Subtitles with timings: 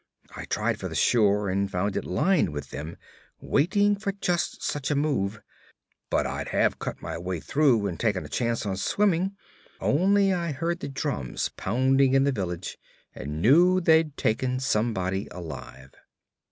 [0.35, 2.97] 'I tried for the shore and found it lined with them,
[3.39, 5.43] waiting for just such a move.
[6.09, 9.35] But I'd have cut my way through and taken a chance on swimming,
[9.79, 12.79] only I heard the drums pounding in the village
[13.13, 15.91] and knew they'd taken somebody alive.